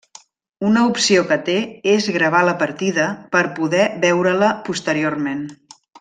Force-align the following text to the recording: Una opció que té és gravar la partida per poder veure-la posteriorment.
Una 0.69 0.83
opció 0.91 1.25
que 1.31 1.35
té 1.49 1.57
és 1.91 2.07
gravar 2.15 2.41
la 2.49 2.55
partida 2.63 3.05
per 3.35 3.43
poder 3.59 3.85
veure-la 4.09 4.49
posteriorment. 4.71 5.45